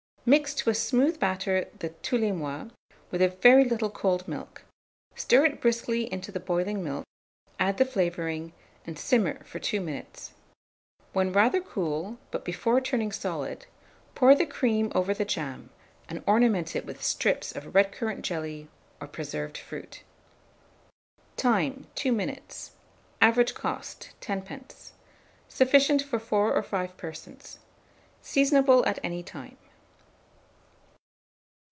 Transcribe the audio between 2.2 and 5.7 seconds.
les mois, with a very little cold milk; stir it